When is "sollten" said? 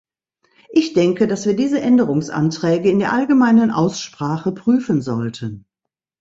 5.03-5.67